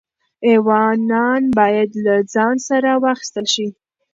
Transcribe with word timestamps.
ایوانان 0.47 1.41
باید 1.57 1.89
له 2.05 2.15
ځان 2.33 2.55
سره 2.69 2.89
واخیستل 3.03 3.45
شي. 3.53 3.67